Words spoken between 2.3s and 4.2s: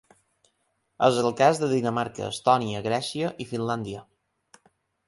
Estònia, Grècia i Finlàndia.